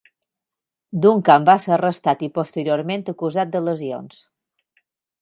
Duncan 1.05 1.45
va 1.51 1.55
ser 1.67 1.75
arrestat 1.77 2.25
i 2.29 2.31
posteriorment 2.39 3.07
acusat 3.17 3.55
de 3.57 3.65
lesions. 3.71 4.21